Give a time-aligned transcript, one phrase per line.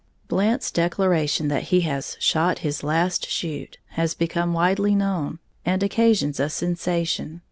[0.27, 6.39] _Blant's declaration that he has "shot his last shoot" has become widely known, and occasions
[6.39, 7.39] a sensation.